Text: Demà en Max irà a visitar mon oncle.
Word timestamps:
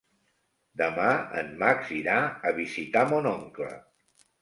Demà 0.81 1.09
en 1.43 1.53
Max 1.65 1.93
irà 1.99 2.17
a 2.53 2.57
visitar 2.65 3.09
mon 3.15 3.33
oncle. 3.37 3.73